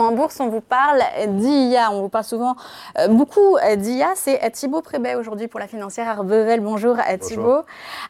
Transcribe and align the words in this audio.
En 0.00 0.12
bourse, 0.12 0.40
on 0.40 0.48
vous 0.48 0.62
parle 0.62 1.02
d'IA. 1.28 1.90
On 1.92 2.00
vous 2.00 2.08
parle 2.08 2.24
souvent 2.24 2.56
euh, 2.98 3.08
beaucoup 3.08 3.58
d'IA. 3.76 4.12
C'est 4.14 4.50
Thibaut 4.50 4.80
Prébet 4.80 5.14
aujourd'hui 5.14 5.46
pour 5.46 5.60
la 5.60 5.66
financière 5.66 6.08
Arbevel. 6.08 6.60
Bonjour 6.60 6.96
Thibaut. 7.20 7.62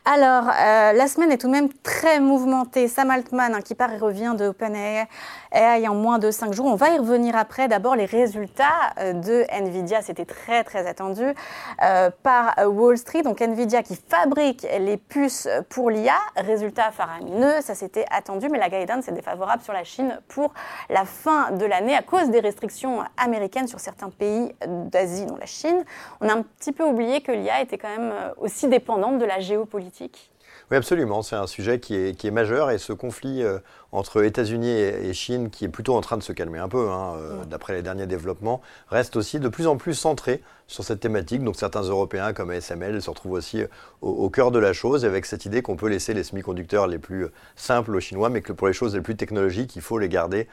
Alors, 0.05 0.45
euh, 0.49 0.93
la 0.93 1.09
semaine 1.09 1.33
est 1.33 1.39
tout 1.39 1.49
de 1.49 1.53
même 1.53 1.69
très 1.83 2.21
mouvementée. 2.21 2.87
Sam 2.87 3.11
Altman, 3.11 3.55
hein, 3.55 3.61
qui 3.61 3.75
part 3.75 3.93
et 3.93 3.99
revient 3.99 4.35
de 4.39 4.47
OpenAI 4.49 5.09
en 5.89 5.95
moins 5.95 6.21
de 6.21 6.31
5 6.31 6.53
jours. 6.53 6.67
On 6.67 6.77
va 6.77 6.91
y 6.91 6.99
revenir 6.99 7.35
après. 7.37 7.67
D'abord, 7.67 7.97
les 7.97 8.05
résultats 8.05 8.95
euh, 9.01 9.13
de 9.13 9.45
Nvidia. 9.51 10.01
C'était 10.01 10.25
très, 10.25 10.63
très 10.63 10.87
attendu 10.87 11.35
par 12.23 12.55
Wall 12.67 12.99
Street. 12.99 13.23
Donc, 13.23 13.41
Nvidia 13.41 13.83
qui 13.83 13.97
fabrique 13.97 14.67
les 14.79 14.97
puces 14.97 15.49
pour 15.69 15.91
l'IA. 15.91 16.15
Résultat 16.37 16.93
faramineux. 16.93 17.61
Ça, 17.63 17.75
c'était 17.75 18.07
attendu. 18.11 18.49
Mais 18.49 18.59
la 18.59 18.69
guidance 18.69 19.09
est 19.09 19.13
défavorable 19.13 19.63
sur 19.63 19.73
la 19.73 19.83
Chine 19.83 20.21
pour 20.29 20.53
la 20.89 21.05
fin 21.05 21.51
de 21.51 21.67
à 21.89 22.03
cause 22.03 22.31
des 22.31 22.41
restrictions 22.41 23.03
américaines 23.17 23.67
sur 23.67 23.81
certains 23.81 24.11
pays 24.11 24.53
d'Asie, 24.67 25.27
dont 25.27 25.37
la 25.37 25.47
Chine. 25.47 25.85
On 26.21 26.29
a 26.29 26.35
un 26.35 26.43
petit 26.43 26.73
peu 26.73 26.85
oublié 26.85 27.21
que 27.21 27.33
l'IA 27.33 27.61
était 27.61 27.79
quand 27.79 27.89
même 27.89 28.13
euh, 28.13 28.33
aussi 28.39 28.69
dépendante 28.69 29.19
de 29.19 29.25
la 29.25 29.41
géopolitique. 29.41 30.31
Oui, 30.71 30.77
absolument. 30.77 31.23
C'est 31.23 31.37
un 31.37 31.47
sujet 31.47 31.81
qui 31.81 31.97
est, 31.97 32.17
qui 32.17 32.27
est, 32.29 32.31
majeur 32.31 32.71
et 32.71 32.79
ce 32.79 32.93
conflit 32.93 33.43
euh, 33.43 33.59
entre 33.93 34.23
États-Unis 34.23 34.71
et, 34.71 35.13
Chine, 35.15 35.51
qui 35.51 35.65
est 35.65 35.69
plutôt 35.69 35.97
en 35.97 36.01
train 36.01 36.17
de 36.17 36.23
se 36.23 36.33
calmer 36.33 36.59
un 36.59 36.69
peu, 36.69 36.89
hein, 36.91 37.15
euh, 37.17 37.45
d'après 37.45 37.75
les 37.75 37.83
derniers 37.83 38.07
développements, 38.07 38.61
reste 38.89 39.17
aussi 39.17 39.41
de 39.41 39.49
plus 39.49 39.67
en 39.67 39.77
plus 39.77 39.95
centré 39.95 40.43
sur 40.69 40.85
cette 40.85 41.01
thématique. 41.01 41.43
Donc 41.43 41.57
certains 41.57 41.83
Européens 41.83 42.33
comme 42.33 42.51
ASML 42.51 43.03
se 43.03 43.11
retrouvent 43.11 43.33
aussi 43.33 43.65
au, 44.01 44.31
cœur 44.31 44.53
de 44.53 44.61
la 44.61 44.73
chose, 44.73 45.05
avec 45.05 45.27
cette 45.27 45.45
idée 45.45 45.63
qu'on 45.63 45.77
peut 45.77 45.89
laisser 45.89 46.15
les 46.15 46.23
semi-conducteurs 46.23 46.87
les 46.87 46.99
plus 46.99 47.27
simples 47.57 47.97
aux 47.97 48.01
Chinois, 48.01 48.29
mais 48.29 48.41
que 48.41 48.53
pour 48.53 48.69
les 48.69 48.73
choses 48.73 48.95
les 48.95 49.01
plus 49.01 49.17
technologiques, 49.17 49.75
il 49.75 49.83
faut 49.83 49.99
les 49.99 50.09
garder 50.09 50.47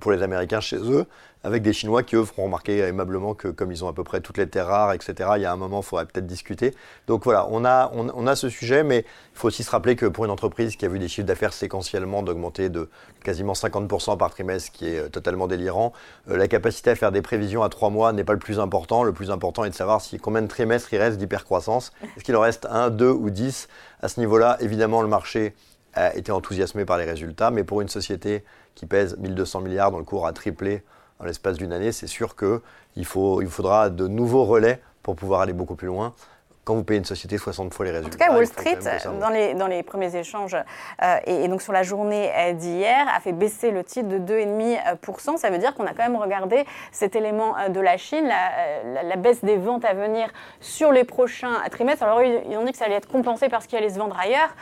pour 0.00 0.12
les 0.12 0.22
Américains 0.22 0.60
chez 0.60 0.78
eux 0.78 1.06
avec 1.44 1.62
des 1.62 1.72
Chinois 1.72 2.02
qui, 2.02 2.16
eux, 2.16 2.24
feront 2.24 2.44
remarquer 2.44 2.78
aimablement 2.78 3.34
que 3.34 3.48
comme 3.48 3.72
ils 3.72 3.84
ont 3.84 3.88
à 3.88 3.92
peu 3.92 4.04
près 4.04 4.20
toutes 4.20 4.38
les 4.38 4.48
terres 4.48 4.68
rares, 4.68 4.92
etc., 4.92 5.30
il 5.36 5.42
y 5.42 5.44
a 5.44 5.52
un 5.52 5.56
moment, 5.56 5.80
il 5.80 5.84
faudrait 5.84 6.06
peut-être 6.06 6.26
discuter. 6.26 6.74
Donc 7.06 7.24
voilà, 7.24 7.46
on 7.50 7.64
a, 7.64 7.90
on, 7.94 8.26
a 8.26 8.36
ce 8.36 8.48
sujet, 8.48 8.84
mais 8.84 9.04
il 9.34 9.38
faut 9.38 9.48
aussi 9.48 9.64
se 9.64 9.70
rappeler 9.70 9.96
que 9.96 10.06
pour 10.06 10.24
une 10.24 10.30
entreprise 10.30 10.76
qui 10.76 10.84
a 10.84 10.88
vu 10.88 10.98
des 10.98 11.08
chiffres 11.08 11.26
d'affaires 11.26 11.52
séquentiellement 11.52 12.22
d'augmenter 12.22 12.68
de 12.68 12.90
quasiment 13.24 13.54
50% 13.54 14.18
par 14.18 14.30
trimestre, 14.30 14.70
qui 14.72 14.86
est 14.86 14.98
euh, 14.98 15.08
totalement 15.08 15.46
délirant, 15.46 15.92
euh, 16.30 16.36
la 16.36 16.48
capacité 16.48 16.90
à 16.90 16.94
faire 16.94 17.12
des 17.12 17.22
prévisions 17.22 17.62
à 17.62 17.68
trois 17.68 17.90
mois 17.90 18.12
n'est 18.12 18.24
pas 18.24 18.34
le 18.34 18.38
plus 18.38 18.60
important. 18.60 19.04
Le 19.04 19.12
plus 19.12 19.30
important 19.30 19.64
est 19.64 19.70
de 19.70 19.74
savoir 19.74 20.00
si 20.00 20.18
combien 20.18 20.42
de 20.42 20.46
trimestres 20.48 20.92
il 20.92 20.98
reste 20.98 21.18
d'hypercroissance. 21.18 21.92
Est-ce 22.16 22.24
qu'il 22.24 22.36
en 22.36 22.40
reste 22.40 22.66
un, 22.70 22.90
deux 22.90 23.10
ou 23.10 23.30
dix? 23.30 23.68
À 24.02 24.08
ce 24.08 24.20
niveau-là, 24.20 24.58
évidemment, 24.60 25.00
le 25.02 25.08
marché 25.08 25.54
a 25.94 26.14
été 26.14 26.32
enthousiasmé 26.32 26.84
par 26.84 26.98
les 26.98 27.04
résultats, 27.04 27.50
mais 27.50 27.64
pour 27.64 27.80
une 27.80 27.88
société 27.88 28.44
qui 28.74 28.86
pèse 28.86 29.16
1200 29.18 29.60
milliards 29.62 29.90
dont 29.90 29.98
le 29.98 30.04
cours 30.04 30.26
a 30.26 30.32
triplé 30.32 30.82
dans 31.18 31.26
l'espace 31.26 31.56
d'une 31.56 31.72
année, 31.72 31.92
c'est 31.92 32.06
sûr 32.06 32.36
qu'il 32.36 32.60
il 32.96 33.04
faudra 33.04 33.90
de 33.90 34.08
nouveaux 34.08 34.44
relais 34.44 34.80
pour 35.02 35.16
pouvoir 35.16 35.40
aller 35.42 35.52
beaucoup 35.52 35.74
plus 35.74 35.86
loin 35.86 36.14
quand 36.64 36.74
vous 36.74 36.84
payez 36.84 36.98
une 36.98 37.04
société 37.04 37.38
60 37.38 37.74
fois 37.74 37.84
les 37.84 37.90
résultats. 37.90 38.16
En 38.16 38.18
tout 38.18 38.32
cas, 38.32 38.36
Wall 38.36 38.46
Street, 38.46 38.78
dans 39.20 39.30
les, 39.30 39.54
dans 39.54 39.66
les 39.66 39.82
premiers 39.82 40.14
échanges, 40.14 40.56
euh, 41.02 41.16
et, 41.26 41.48
donc 41.48 41.60
sur 41.60 41.72
la 41.72 41.82
journée 41.82 42.30
euh, 42.36 42.52
d'hier, 42.52 43.06
a 43.14 43.20
fait 43.20 43.32
baisser 43.32 43.70
le 43.70 43.82
titre 43.82 44.08
de 44.08 44.18
2,5%. 44.18 45.38
Ça 45.38 45.50
veut 45.50 45.58
dire 45.58 45.74
qu'on 45.74 45.86
a 45.86 45.92
quand 45.92 46.04
même 46.04 46.16
regardé 46.16 46.64
cet 46.92 47.16
élément 47.16 47.56
euh, 47.58 47.68
de 47.68 47.80
la 47.80 47.96
Chine, 47.96 48.26
la, 48.26 49.02
la, 49.02 49.16
baisse 49.16 49.44
des 49.44 49.56
ventes 49.56 49.84
à 49.84 49.94
venir 49.94 50.28
sur 50.60 50.92
les 50.92 51.04
prochains 51.04 51.62
trimestres. 51.70 52.04
Alors, 52.04 52.22
ils 52.22 52.56
ont 52.56 52.64
dit 52.64 52.72
que 52.72 52.78
ça 52.78 52.84
allait 52.84 52.94
être 52.94 53.08
compensé 53.08 53.48
parce 53.48 53.66
qu'il 53.66 53.78
allait 53.78 53.90
se 53.90 53.98
vendre 53.98 54.16
ailleurs. 54.18 54.54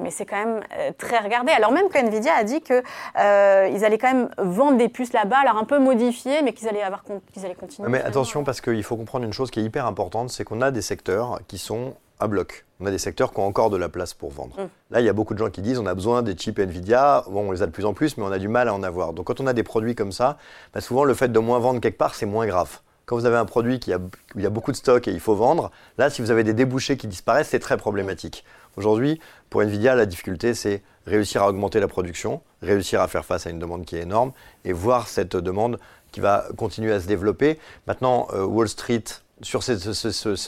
mais 0.00 0.10
c'est 0.10 0.26
quand 0.26 0.44
même 0.44 0.62
très 0.98 1.18
regardé. 1.18 1.52
Alors 1.52 1.72
même 1.72 1.88
que 1.88 1.98
Nvidia 1.98 2.34
a 2.34 2.44
dit 2.44 2.60
qu'ils 2.60 2.82
euh, 3.18 3.84
allaient 3.84 3.98
quand 3.98 4.12
même 4.12 4.28
vendre 4.38 4.76
des 4.78 4.88
puces 4.88 5.12
là-bas, 5.12 5.38
alors 5.38 5.56
un 5.56 5.64
peu 5.64 5.78
modifiées, 5.78 6.42
mais 6.42 6.52
qu'ils 6.52 6.68
allaient, 6.68 6.82
avoir, 6.82 7.04
qu'ils 7.32 7.44
allaient 7.44 7.54
continuer. 7.54 7.88
Mais 7.88 8.02
attention, 8.02 8.44
parce 8.44 8.60
qu'il 8.60 8.82
faut 8.82 8.96
comprendre 8.96 9.24
une 9.24 9.32
chose 9.32 9.50
qui 9.50 9.60
est 9.60 9.64
hyper 9.64 9.86
importante, 9.86 10.30
c'est 10.30 10.44
qu'on 10.44 10.60
a 10.60 10.70
des 10.70 10.82
secteurs 10.82 11.37
qui 11.46 11.58
sont 11.58 11.94
à 12.20 12.26
bloc. 12.26 12.64
On 12.80 12.86
a 12.86 12.90
des 12.90 12.98
secteurs 12.98 13.32
qui 13.32 13.40
ont 13.40 13.46
encore 13.46 13.70
de 13.70 13.76
la 13.76 13.88
place 13.88 14.14
pour 14.14 14.30
vendre. 14.30 14.56
Mm. 14.56 14.68
Là, 14.90 15.00
il 15.00 15.06
y 15.06 15.08
a 15.08 15.12
beaucoup 15.12 15.34
de 15.34 15.38
gens 15.38 15.50
qui 15.50 15.62
disent 15.62 15.78
on 15.78 15.86
a 15.86 15.94
besoin 15.94 16.22
des 16.22 16.34
chips 16.34 16.58
Nvidia. 16.58 17.24
Bon, 17.28 17.48
on 17.48 17.52
les 17.52 17.62
a 17.62 17.66
de 17.66 17.72
plus 17.72 17.84
en 17.84 17.94
plus, 17.94 18.16
mais 18.16 18.24
on 18.24 18.32
a 18.32 18.38
du 18.38 18.48
mal 18.48 18.68
à 18.68 18.74
en 18.74 18.82
avoir. 18.82 19.12
Donc, 19.12 19.26
quand 19.26 19.40
on 19.40 19.46
a 19.46 19.52
des 19.52 19.62
produits 19.62 19.94
comme 19.94 20.12
ça, 20.12 20.38
bah, 20.72 20.80
souvent 20.80 21.04
le 21.04 21.14
fait 21.14 21.28
de 21.28 21.38
moins 21.38 21.58
vendre 21.58 21.80
quelque 21.80 21.98
part, 21.98 22.14
c'est 22.14 22.26
moins 22.26 22.46
grave. 22.46 22.80
Quand 23.06 23.16
vous 23.16 23.24
avez 23.24 23.36
un 23.36 23.46
produit 23.46 23.80
qui 23.80 23.92
a, 23.92 23.98
où 23.98 24.10
il 24.36 24.42
y 24.42 24.46
a 24.46 24.50
beaucoup 24.50 24.70
de 24.70 24.76
stock 24.76 25.08
et 25.08 25.12
il 25.12 25.20
faut 25.20 25.34
vendre, 25.34 25.70
là, 25.96 26.10
si 26.10 26.20
vous 26.20 26.30
avez 26.30 26.44
des 26.44 26.52
débouchés 26.52 26.96
qui 26.96 27.06
disparaissent, 27.06 27.48
c'est 27.48 27.58
très 27.58 27.78
problématique. 27.78 28.44
Aujourd'hui, 28.76 29.18
pour 29.48 29.62
Nvidia, 29.62 29.94
la 29.94 30.06
difficulté, 30.06 30.54
c'est 30.54 30.82
réussir 31.06 31.42
à 31.42 31.48
augmenter 31.48 31.80
la 31.80 31.88
production, 31.88 32.42
réussir 32.62 33.00
à 33.00 33.08
faire 33.08 33.24
face 33.24 33.46
à 33.46 33.50
une 33.50 33.58
demande 33.58 33.84
qui 33.86 33.96
est 33.96 34.02
énorme 34.02 34.32
et 34.64 34.72
voir 34.72 35.08
cette 35.08 35.36
demande 35.36 35.78
qui 36.12 36.20
va 36.20 36.46
continuer 36.56 36.92
à 36.92 37.00
se 37.00 37.06
développer. 37.06 37.58
Maintenant, 37.86 38.28
euh, 38.32 38.44
Wall 38.44 38.68
Street 38.68 39.04
sur 39.42 39.62
ce, 39.62 39.74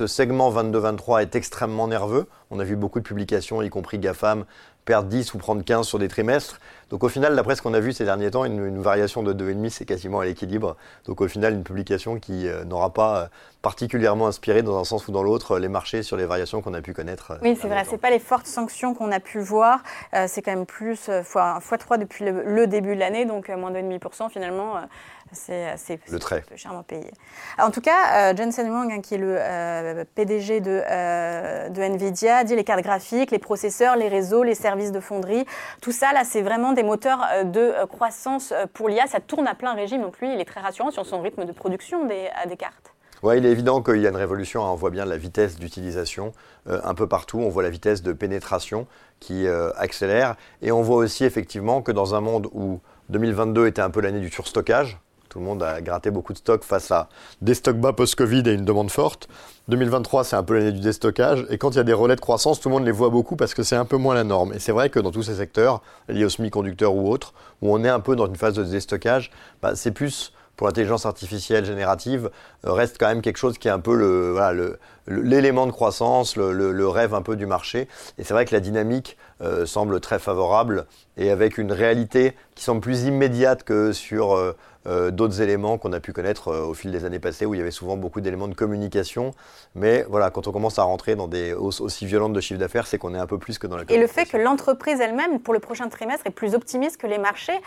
segment 0.07 0.53
22-23 0.53 1.23
est 1.23 1.37
extrêmement 1.37 1.87
nerveux. 1.87 2.27
On 2.51 2.59
a 2.59 2.65
vu 2.65 2.75
beaucoup 2.75 2.99
de 2.99 3.05
publications, 3.05 3.63
y 3.63 3.71
compris 3.71 3.99
GAFAM, 3.99 4.45
perdre 4.85 5.09
10 5.09 5.35
ou 5.35 5.39
prendre 5.39 5.63
15 5.63 5.87
sur 5.87 5.99
des 6.01 6.09
trimestres. 6.09 6.61
Donc 6.91 7.05
au 7.05 7.09
final, 7.09 7.37
d'après 7.37 7.55
ce 7.55 7.63
qu'on 7.63 7.75
a 7.75 7.81
vu 7.81 7.93
ces 7.93 8.05
derniers 8.05 8.33
temps, 8.33 8.45
une, 8.45 8.83
variation 8.83 9.23
de 9.23 9.33
2,5, 9.33 9.71
c'est 9.71 9.85
quasiment 9.85 10.21
à 10.21 10.25
l'équilibre. 10.25 10.77
Donc 11.07 11.21
au 11.21 11.29
final, 11.29 11.55
une 11.55 11.63
publication 11.63 12.19
qui 12.19 12.49
euh, 12.49 12.65
n'aura 12.65 12.93
pas 12.93 13.19
euh, 13.19 13.27
particulièrement 13.63 14.27
inspiré 14.27 14.63
dans 14.63 14.79
un 14.79 14.85
sens 14.85 15.07
ou 15.09 15.13
dans 15.13 15.23
l'autre 15.23 15.59
les 15.59 15.69
marchés 15.69 16.03
sur 16.03 16.17
les 16.17 16.27
variations 16.27 16.63
qu'on 16.63 16.75
a 16.75 16.83
pu 16.83 16.93
connaître. 16.93 17.33
Euh, 17.33 17.39
oui, 17.43 17.59
c'est 17.61 17.69
vrai, 17.69 17.85
c'est 17.89 17.99
pas 17.99 18.11
les 18.11 18.19
fortes 18.19 18.47
sanctions 18.47 18.95
qu'on 18.95 19.13
a 19.13 19.21
pu 19.21 19.41
voir, 19.41 19.83
c'est 20.27 20.43
quand 20.43 20.53
même 20.53 20.67
plus 20.67 21.11
fois, 21.25 21.61
fois 21.61 21.79
3 21.79 21.99
depuis 21.99 22.25
le, 22.25 22.67
début 22.67 22.95
de 22.95 23.01
l'année, 23.01 23.25
donc 23.25 23.49
moins 23.49 23.71
de 23.71 23.79
2,5% 23.79 24.31
finalement. 24.31 24.75
C'est 25.33 25.77
le 26.11 26.19
trait. 26.19 26.43
charmant 26.57 26.83
payé. 26.83 27.13
en 27.59 27.71
tout 27.71 27.81
cas, 27.81 28.35
Jensen 28.35 28.69
Wang, 28.69 28.91
hein, 28.91 29.01
qui 29.01 29.15
est 29.15 29.19
le 29.19 30.05
PDG 30.05 30.61
de, 30.61 31.69
de 31.69 31.81
Nvidia, 31.81 32.43
dit 32.45 32.57
les 32.57 32.65
cartes 32.65 32.83
graphiques, 32.83 33.31
les 33.31 33.39
processeurs, 33.39 33.95
les 33.97 34.09
réseaux, 34.09 34.43
les 34.43 34.57
services 34.57 34.91
de 34.91 34.99
fonderie, 34.99 35.47
tout 35.81 35.93
ça 35.93 36.13
là, 36.13 36.25
c'est 36.25 36.43
vraiment 36.43 36.73
des 36.73 36.83
moteurs 36.83 37.25
euh, 37.33 37.45
de 37.45 37.61
euh, 37.61 37.87
croissance 37.87 38.53
euh, 38.53 38.67
pour 38.73 38.89
l'IA. 38.89 39.07
Ça 39.07 39.21
tourne 39.21 39.47
à 39.47 39.55
plein 39.55 39.75
régime, 39.75 40.03
donc 40.03 40.19
lui, 40.21 40.33
il 40.33 40.41
est 40.41 40.45
très 40.45 40.61
rassurant 40.61 40.91
sur 40.91 41.07
son 41.07 41.21
rythme 41.21 41.45
de 41.45 41.53
production 41.53 42.07
des, 42.07 42.29
des 42.49 42.57
cartes. 42.57 42.93
Oui, 43.23 43.39
il 43.39 43.47
est 43.47 43.51
évident 43.51 43.83
qu'il 43.83 44.01
y 44.01 44.07
a 44.07 44.11
une 44.11 44.17
révolution. 44.17 44.65
Hein. 44.65 44.71
On 44.71 44.77
voit 44.77 44.91
bien 44.91 45.05
la 45.05 45.17
vitesse 45.17 45.59
d'utilisation 45.59 46.33
un 46.67 46.95
peu 46.95 47.07
partout. 47.07 47.39
On 47.39 47.49
voit 47.49 47.63
la 47.63 47.71
vitesse 47.71 48.03
de 48.03 48.13
pénétration 48.13 48.87
qui 49.19 49.47
accélère. 49.77 50.37
Et 50.63 50.73
on 50.73 50.83
voit 50.83 50.97
aussi 50.97 51.25
effectivement 51.25 51.83
que 51.83 51.93
dans 51.93 52.15
un 52.15 52.21
monde 52.21 52.49
où 52.53 52.81
2022 53.11 53.67
était 53.67 53.83
un 53.83 53.91
peu 53.91 54.01
l'année 54.01 54.21
du 54.21 54.31
surstockage, 54.31 54.99
tout 55.29 55.39
le 55.39 55.45
monde 55.45 55.63
a 55.63 55.81
gratté 55.81 56.11
beaucoup 56.11 56.33
de 56.33 56.39
stocks 56.39 56.65
face 56.65 56.91
à 56.91 57.09
des 57.41 57.55
stocks 57.55 57.77
bas 57.77 57.93
post-Covid 57.93 58.43
et 58.47 58.53
une 58.53 58.65
demande 58.65 58.91
forte. 58.91 59.29
2023, 59.69 60.25
c'est 60.25 60.35
un 60.35 60.43
peu 60.43 60.59
l'année 60.59 60.73
du 60.73 60.81
déstockage. 60.81 61.47
Et 61.51 61.57
quand 61.57 61.71
il 61.71 61.77
y 61.77 61.81
a 61.81 61.85
des 61.85 61.93
relais 61.93 62.17
de 62.17 62.21
croissance, 62.21 62.59
tout 62.59 62.69
le 62.69 62.75
monde 62.75 62.85
les 62.85 62.91
voit 62.91 63.11
beaucoup 63.11 63.37
parce 63.37 63.55
que 63.55 63.63
c'est 63.63 63.77
un 63.77 63.85
peu 63.85 63.97
moins 63.97 64.15
la 64.15 64.25
norme. 64.25 64.53
Et 64.55 64.59
c'est 64.59 64.73
vrai 64.73 64.91
que 64.91 64.99
dans 64.99 65.13
tous 65.13 65.23
ces 65.23 65.37
secteurs, 65.37 65.83
liés 66.09 66.25
aux 66.25 66.31
semi-conducteurs 66.31 66.95
ou 66.95 67.09
autres, 67.09 67.33
où 67.63 67.73
on 67.73 67.85
est 67.85 67.89
un 67.89 68.01
peu 68.01 68.17
dans 68.17 68.27
une 68.27 68.35
phase 68.35 68.55
de 68.55 68.65
déstockage, 68.65 69.31
bah, 69.63 69.77
c'est 69.77 69.93
plus 69.93 70.33
pour 70.61 70.67
l'intelligence 70.67 71.07
artificielle 71.07 71.65
générative, 71.65 72.29
euh, 72.67 72.73
reste 72.75 72.99
quand 73.01 73.09
même 73.09 73.23
quelque 73.23 73.39
chose 73.39 73.57
qui 73.57 73.69
est 73.69 73.71
un 73.71 73.81
peu 73.81 73.95
le, 73.95 74.79
l'élément 75.07 75.67
de 75.67 75.73
croissance, 75.73 76.37
le, 76.37 76.87
rêve 76.87 77.15
un 77.15 77.23
peu 77.23 77.35
du 77.37 77.47
marché. 77.47 77.89
Et 78.19 78.25
c'est 78.25 78.35
vrai 78.35 78.45
que 78.45 78.55
la 78.55 78.61
dynamique 78.61 79.17
euh, 79.43 79.67
semble 79.67 80.01
très 80.01 80.19
favorable 80.19 80.87
et 81.17 81.31
avec 81.31 81.59
une 81.59 81.73
réalité 81.73 82.35
qui 82.55 82.65
semble 82.65 82.81
plus 82.81 83.05
immédiate 83.05 83.65
que 83.65 83.93
sur 83.93 84.35
euh, 84.35 84.55
euh, 84.87 85.11
d'autres 85.11 85.41
éléments 85.41 85.79
qu'on 85.79 85.93
a 85.93 86.01
pu 86.01 86.13
connaître 86.13 86.55
au 86.55 86.75
fil 86.75 86.91
des 86.93 87.05
années 87.05 87.19
passées 87.19 87.47
où 87.47 87.55
il 87.55 87.59
y 87.59 87.61
avait 87.61 87.71
souvent 87.71 87.97
beaucoup 87.97 88.21
d'éléments 88.21 88.49
de 88.49 88.55
communication. 88.55 89.33
Mais 89.75 90.05
voilà, 90.09 90.31
quand 90.31 90.47
on 90.47 90.53
commence 90.53 90.79
à 90.79 90.83
rentrer 90.83 91.17
dans 91.17 91.29
des 91.29 91.55
hausses 91.55 91.81
aussi 91.81 92.07
violentes 92.07 92.33
de 92.33 92.41
chiffre 92.41 92.61
d'affaires, 92.61 92.87
c'est 92.87 92.99
qu'on 92.99 93.15
est 93.15 93.19
un 93.19 93.27
peu 93.27 93.39
plus 93.39 93.59
que 93.59 93.67
dans 93.67 93.77
la 93.77 93.85
Et 93.89 93.99
le 93.99 94.07
fait 94.07 94.27
que 94.27 94.37
l'entreprise 94.37 95.01
elle-même, 95.01 95.41
pour 95.41 95.55
le 95.55 95.61
prochain 95.61 95.89
trimestre, 95.89 96.27
est 96.27 96.31
plus 96.31 96.55
optimiste 96.55 96.99
que 96.99 97.07
les 97.07 97.19
marchés, 97.19 97.59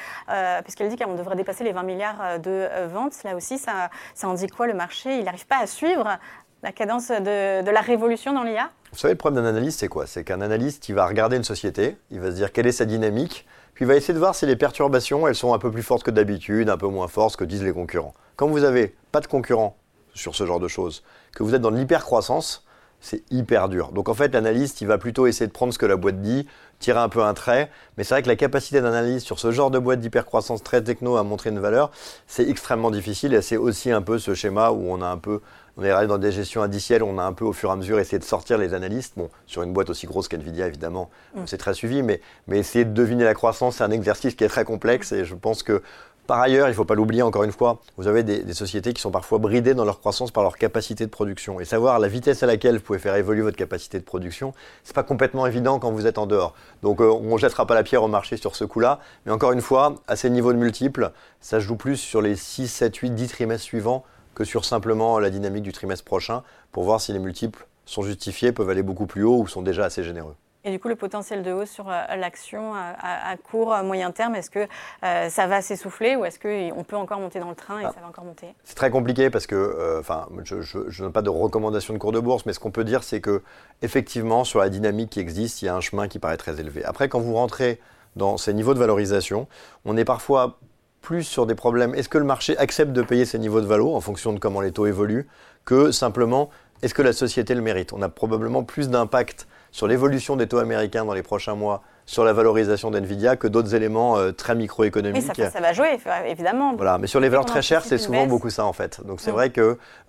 puisqu'elle 0.63 0.89
dit 0.89 0.95
qu'on 0.95 1.15
devrait 1.15 1.35
dépasser 1.35 1.63
les 1.63 1.71
20 1.71 1.83
milliards 1.83 2.39
de 2.39 2.67
ventes, 2.87 3.15
là 3.23 3.35
aussi, 3.35 3.57
ça, 3.57 3.89
ça 4.15 4.27
en 4.27 4.33
dit 4.33 4.47
quoi 4.47 4.67
le 4.67 4.73
marché? 4.73 5.17
Il 5.17 5.25
n'arrive 5.25 5.47
pas 5.47 5.57
à 5.57 5.67
suivre 5.67 6.17
la 6.63 6.71
cadence 6.71 7.09
de, 7.09 7.69
la 7.69 7.81
révolution 7.81 8.33
dans 8.33 8.43
l'IA 8.43 8.71
Vous 8.93 8.99
savez, 8.99 9.15
le 9.15 9.17
problème 9.17 9.43
d'un 9.43 9.49
analyste, 9.49 9.79
c'est 9.79 9.87
quoi? 9.87 10.05
C'est 10.05 10.23
qu'un 10.23 10.39
analyste, 10.39 10.87
il 10.87 10.93
va 10.93 11.07
regarder 11.07 11.35
une 11.35 11.43
société, 11.43 11.97
il 12.11 12.19
va 12.19 12.29
se 12.29 12.35
dire 12.35 12.51
quelle 12.51 12.67
est 12.67 12.71
sa 12.71 12.85
dynamique, 12.85 13.47
puis 13.73 13.85
il 13.85 13.87
va 13.87 13.95
essayer 13.95 14.13
de 14.13 14.19
voir 14.19 14.35
si 14.35 14.45
les 14.45 14.55
perturbations, 14.55 15.27
elles 15.27 15.33
sont 15.33 15.51
un 15.55 15.57
peu 15.57 15.71
plus 15.71 15.81
fortes 15.81 16.03
que 16.03 16.11
d'habitude, 16.11 16.69
un 16.69 16.77
peu 16.77 16.85
moins 16.85 17.07
fortes 17.07 17.35
que 17.35 17.43
disent 17.43 17.63
les 17.63 17.73
concurrents. 17.73 18.13
Quand 18.35 18.47
vous 18.47 18.59
n'avez 18.59 18.95
pas 19.11 19.19
de 19.19 19.25
concurrents 19.25 19.75
sur 20.13 20.35
ce 20.35 20.45
genre 20.45 20.59
de 20.59 20.67
choses, 20.67 21.03
que 21.35 21.41
vous 21.41 21.55
êtes 21.55 21.61
dans 21.61 21.71
l'hypercroissance, 21.71 22.62
c'est 23.03 23.21
hyper 23.31 23.67
dur. 23.67 23.91
Donc 23.91 24.07
en 24.07 24.13
fait, 24.13 24.33
l'analyste, 24.33 24.79
il 24.79 24.87
va 24.87 24.97
plutôt 24.97 25.27
essayer 25.27 25.45
de 25.45 25.51
prendre 25.51 25.73
ce 25.73 25.77
que 25.77 25.85
la 25.85 25.97
boîte 25.97 26.21
dit, 26.21 26.47
tirer 26.79 26.99
un 26.99 27.09
peu 27.09 27.21
un 27.21 27.33
trait. 27.33 27.69
Mais 27.97 28.05
c'est 28.05 28.15
vrai 28.15 28.23
que 28.23 28.29
la 28.29 28.37
capacité 28.37 28.79
d'analyse 28.79 29.23
sur 29.23 29.39
ce 29.39 29.51
genre 29.51 29.69
de 29.71 29.77
boîte 29.77 29.99
d'hypercroissance 29.99 30.63
très 30.63 30.81
techno 30.81 31.17
à 31.17 31.23
montrer 31.23 31.49
une 31.49 31.59
valeur, 31.59 31.91
c'est 32.27 32.49
extrêmement 32.49 32.91
difficile. 32.91 33.33
Et 33.33 33.41
c'est 33.41 33.57
aussi 33.57 33.91
un 33.91 34.01
peu 34.01 34.19
ce 34.19 34.33
schéma 34.33 34.71
où 34.71 34.85
on 34.87 35.01
a 35.01 35.07
un 35.07 35.17
peu 35.17 35.41
on 35.75 35.83
est 35.83 36.07
dans 36.07 36.19
des 36.19 36.31
gestions 36.31 36.61
indicielles, 36.61 37.01
on 37.01 37.17
a 37.17 37.23
un 37.23 37.33
peu 37.33 37.45
au 37.45 37.53
fur 37.53 37.69
et 37.69 37.71
à 37.73 37.75
mesure 37.75 37.99
essayé 37.99 38.19
de 38.19 38.23
sortir 38.23 38.57
les 38.57 38.73
analystes. 38.73 39.13
Bon, 39.17 39.29
sur 39.47 39.63
une 39.63 39.73
boîte 39.73 39.89
aussi 39.89 40.05
grosse 40.05 40.27
qu'NVIDIA, 40.27 40.67
évidemment, 40.67 41.09
mm. 41.35 41.41
c'est 41.47 41.57
très 41.57 41.73
suivi, 41.73 42.03
mais, 42.03 42.21
mais 42.47 42.59
essayer 42.59 42.85
de 42.85 42.93
deviner 42.93 43.23
la 43.23 43.33
croissance, 43.33 43.77
c'est 43.77 43.83
un 43.83 43.91
exercice 43.91 44.35
qui 44.35 44.43
est 44.43 44.49
très 44.49 44.65
complexe 44.65 45.11
et 45.11 45.25
je 45.25 45.35
pense 45.35 45.63
que 45.63 45.81
Par 46.25 46.39
ailleurs, 46.39 46.67
il 46.67 46.71
ne 46.71 46.75
faut 46.75 46.85
pas 46.85 46.95
l'oublier 46.95 47.21
encore 47.21 47.43
une 47.43 47.51
fois, 47.51 47.81
vous 47.97 48.07
avez 48.07 48.23
des, 48.23 48.53
sociétés 48.53 48.93
qui 48.93 49.01
sont 49.01 49.11
parfois 49.11 49.39
bridées 49.39 49.73
dans 49.73 49.83
leur 49.83 49.99
croissance 49.99 50.31
par 50.31 50.41
leur 50.41 50.57
capacité 50.57 51.05
de 51.05 51.09
production. 51.09 51.59
Et 51.59 51.65
savoir 51.65 51.99
la 51.99 52.07
vitesse 52.07 52.43
à 52.43 52.45
laquelle 52.45 52.77
vous 52.77 52.81
pouvez 52.81 52.99
faire 52.99 53.15
évoluer 53.15 53.41
votre 53.41 53.57
capacité 53.57 53.99
de 53.99 54.05
production, 54.05 54.53
ce 54.85 54.91
n'est 54.91 54.93
pas 54.93 55.03
complètement 55.03 55.45
évident 55.47 55.79
quand 55.79 55.91
vous 55.91 56.07
êtes 56.07 56.17
en 56.17 56.25
dehors. 56.25 56.53
Donc 56.81 57.01
euh, 57.01 57.11
on 57.11 57.33
ne 57.33 57.37
jettera 57.37 57.67
pas 57.67 57.75
la 57.75 57.83
pierre 57.83 58.03
au 58.03 58.07
marché 58.07 58.37
sur 58.37 58.55
ce 58.55 58.63
coup-là. 58.63 58.99
Mais 59.25 59.33
encore 59.33 59.51
une 59.51 59.59
fois, 59.59 59.95
à 60.07 60.15
ces 60.15 60.29
niveaux 60.29 60.53
de 60.53 60.57
multiples, 60.57 61.11
ça 61.41 61.59
joue 61.59 61.75
plus 61.75 61.97
sur 61.97 62.21
les 62.21 62.37
6, 62.37 62.69
7, 62.69 62.95
8, 62.95 63.09
10 63.09 63.27
trimestres 63.27 63.65
suivants 63.65 64.05
que 64.33 64.45
sur 64.45 64.63
simplement 64.63 65.19
la 65.19 65.29
dynamique 65.29 65.63
du 65.63 65.73
trimestre 65.73 66.05
prochain 66.05 66.43
pour 66.71 66.83
voir 66.83 67.01
si 67.01 67.11
les 67.11 67.19
multiples 67.19 67.67
sont 67.85 68.01
justifiés, 68.01 68.53
peuvent 68.53 68.69
aller 68.69 68.83
beaucoup 68.83 69.07
plus 69.07 69.23
haut 69.23 69.39
ou 69.39 69.47
sont 69.47 69.61
déjà 69.61 69.83
assez 69.83 70.03
généreux. 70.03 70.35
Et 70.65 70.71
du 70.71 70.79
coup, 70.79 70.87
le 70.87 70.95
potentiel 70.95 71.43
de 71.43 71.51
hausse 71.51 71.69
sur 71.69 71.89
euh, 71.89 72.15
l'action 72.15 72.73
à, 72.73 73.35
court, 73.37 73.75
moyen 73.83 74.11
terme, 74.11 74.35
est-ce 74.35 74.49
que 74.49 74.67
euh, 75.03 75.29
ça 75.29 75.47
va 75.47 75.61
s'essouffler 75.61 76.15
ou 76.15 76.23
est-ce 76.23 76.39
qu'on 76.39 76.83
peut 76.83 76.95
encore 76.95 77.19
monter 77.19 77.39
dans 77.39 77.49
le 77.49 77.55
train 77.55 77.79
et 77.79 77.85
ah. 77.85 77.91
ça 77.93 77.99
va 77.99 78.07
encore 78.07 78.23
monter? 78.23 78.55
C'est 78.63 78.75
très 78.75 78.89
compliqué 78.89 79.29
parce 79.29 79.45
que, 79.45 79.55
euh, 79.55 79.99
enfin, 79.99 80.27
je, 80.43 80.61
je, 80.61 81.03
n'ai 81.03 81.11
pas 81.11 81.21
de 81.21 81.29
recommandation 81.29 81.93
de 81.93 81.99
cours 81.99 82.13
de 82.13 82.19
bourse, 82.19 82.45
mais 82.45 82.53
ce 82.53 82.59
qu'on 82.59 82.71
peut 82.71 82.85
dire, 82.85 83.03
c'est 83.03 83.19
que 83.19 83.43
effectivement, 83.81 84.45
sur 84.45 84.59
la 84.59 84.69
dynamique 84.69 85.09
qui 85.09 85.19
existe, 85.19 85.61
il 85.61 85.65
y 85.65 85.67
a 85.67 85.75
un 85.75 85.81
chemin 85.81 86.07
qui 86.07 86.19
paraît 86.19 86.37
très 86.37 86.59
élevé. 86.59 86.85
Après, 86.85 87.09
quand 87.09 87.19
vous 87.19 87.33
rentrez 87.33 87.81
dans 88.15 88.37
ces 88.37 88.53
niveaux 88.53 88.73
de 88.73 88.79
valorisation, 88.79 89.47
on 89.83 89.97
est 89.97 90.05
parfois 90.05 90.59
plus 91.01 91.23
sur 91.23 91.45
des 91.45 91.55
problèmes. 91.55 91.93
Est-ce 91.93 92.07
que 92.07 92.17
le 92.17 92.23
marché 92.23 92.57
accepte 92.57 92.93
de 92.93 93.01
payer 93.01 93.25
ces 93.25 93.37
niveaux 93.37 93.59
de 93.59 93.65
valo 93.65 93.93
en 93.93 93.99
fonction 93.99 94.31
de 94.31 94.39
comment 94.39 94.61
les 94.61 94.71
taux 94.71 94.85
évoluent 94.85 95.27
que 95.65 95.91
simplement 95.91 96.49
est-ce 96.81 96.93
que 96.93 97.01
la 97.01 97.13
société 97.13 97.55
le 97.55 97.61
mérite? 97.61 97.93
On 97.93 98.01
a 98.01 98.09
probablement 98.09 98.63
plus 98.63 98.89
d'impact 98.89 99.47
sur 99.73 99.87
l'évolution 99.87 100.37
des 100.37 100.47
taux 100.47 100.59
américains 100.59 101.03
dans 101.03 101.15
les 101.15 101.23
prochains 101.23 101.55
mois, 101.55 101.81
sur 102.05 102.23
la 102.23 102.31
valorisation 102.31 102.91
d'NVIDIA 102.91 103.35
que 103.37 103.47
d'autres 103.47 103.73
éléments 103.73 104.17
euh, 104.17 104.31
très 104.31 104.55
microéconomiques. 104.55 105.25
Oui, 105.35 105.45
ça, 105.51 105.59
va 105.59 105.73
jouer, 105.73 105.97
évidemment. 106.27 106.75
Voilà, 106.75 106.99
mais 106.99 107.07
sur 107.07 107.19
les 107.19 107.27
valeurs 107.27 107.45
très 107.45 107.63
chères, 107.63 107.83
c'est 107.83 107.97
souvent 107.97 108.27
beaucoup 108.27 108.51
ça 108.51 108.65
en 108.65 108.73
fait. 108.73 109.01
Donc 109.05 109.19
c'est 109.19 109.31
vrai 109.31 109.49
que 109.49 109.61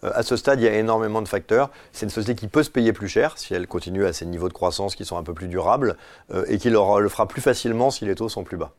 euh, 0.05 0.11
à 0.15 0.23
ce 0.23 0.37
stade, 0.37 0.61
il 0.61 0.65
y 0.65 0.69
a 0.69 0.75
énormément 0.75 1.23
de 1.23 1.29
facteurs. 1.29 1.71
C'est 1.93 2.05
une 2.05 2.11
société 2.11 2.39
qui 2.39 2.47
peut 2.47 2.63
se 2.63 2.71
payer 2.71 2.93
plus 2.93 3.09
cher 3.09 3.39
si 3.39 3.55
elle 3.55 3.67
continue 3.67 4.05
à 4.05 4.13
ces 4.13 4.27
niveaux 4.27 4.49
de 4.49 4.53
croissance 4.53 4.95
qui 4.97 5.07
sont 5.07 5.17
un 5.17 5.23
peu 5.23 5.33
plus 5.33 5.49
durables 5.49 5.97
euh, 6.33 6.45
et 6.47 6.59
qui 6.59 6.69
leur, 6.69 7.01
le 7.01 7.09
fera 7.09 7.27
plus 7.27 7.41
facilement 7.41 7.91
si 7.91 8.05
les 8.05 8.15
taux 8.15 8.29
sont 8.29 8.45
plus 8.45 8.59
bas. 8.59 8.73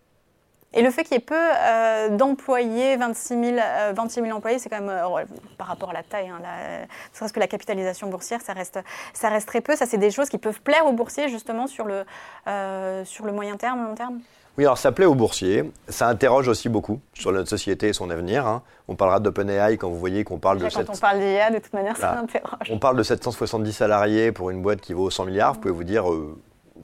Et 0.76 0.82
le 0.82 0.92
fait 0.92 1.04
qu'il 1.04 1.14
y 1.14 1.16
ait 1.16 1.20
peu 1.20 1.36
euh, 1.36 2.10
d'employés, 2.10 2.98
26 2.98 3.28
000, 3.28 3.58
26 3.96 4.22
000 4.22 4.38
employés, 4.38 4.60
c'est 4.60 4.68
quand 4.70 4.82
même, 4.82 4.90
euh, 4.90 5.24
par 5.58 5.68
rapport 5.68 5.92
à 5.92 5.94
la 5.94 6.04
taille, 6.04 6.28
hein, 6.28 6.40
la, 6.44 7.30
que 7.30 7.40
la 7.40 7.48
capitalisation 7.48 8.10
boursière, 8.10 8.42
ça 8.42 8.52
reste, 8.52 8.80
ça 9.14 9.30
reste 9.30 9.48
très 9.48 9.62
peu. 9.62 9.78
Ça, 9.78 9.86
c'est 9.86 9.98
des 9.98 10.12
choses 10.12 10.28
qui 10.28 10.38
peuvent 10.38 10.60
plaire 10.60 10.86
aux 10.86 10.92
boursiers, 10.92 11.30
justement, 11.30 11.68
sur 11.68 11.86
le, 11.86 12.04
euh, 12.48 13.06
sur 13.06 13.26
le 13.26 13.32
moyen 13.32 13.56
terme, 13.56 13.86
long 13.86 13.96
terme? 13.96 14.20
Oui, 14.58 14.66
alors 14.66 14.78
ça 14.78 14.92
plaît 14.92 15.06
aux 15.06 15.16
boursiers. 15.16 15.72
Ça 15.88 16.08
interroge 16.08 16.50
aussi 16.50 16.68
beaucoup 16.68 17.00
sur 17.14 17.32
notre 17.32 17.50
société 17.50 17.90
et 17.90 17.94
son 17.94 18.10
avenir. 18.10 18.46
Hein. 18.46 18.62
On 18.90 18.96
parlera 18.96 19.22
d'OpenAI 19.22 19.78
quand 19.78 19.90
vous 19.90 20.00
voyez 20.00 20.26
qu'on 20.26 20.40
parle 20.40 20.60
de. 20.60 20.70
Quand 20.70 20.90
on 20.90 20.98
parle 20.98 21.20
d'IA, 21.20 21.52
de 21.52 21.60
toute 21.60 21.74
manière, 21.74 21.96
ça 21.98 22.20
interroge. 22.20 22.70
On 22.70 22.80
parle 22.80 22.98
de 22.98 23.04
770 23.04 23.72
salariés 23.74 24.32
pour 24.32 24.50
une 24.50 24.62
boîte 24.62 24.80
qui 24.80 24.94
vaut 24.94 25.10
100 25.10 25.26
milliards. 25.26 25.54
Vous 25.56 25.60
pouvez 25.60 25.74
vous 25.74 25.84
dire, 25.84 26.06